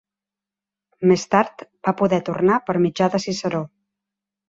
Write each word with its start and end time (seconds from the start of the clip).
Més 1.11 1.27
tard 1.35 1.63
va 1.89 1.95
poder 2.01 2.21
tornar 2.33 2.59
per 2.71 2.79
mitjà 2.89 3.15
de 3.17 3.25
Ciceró. 3.29 3.65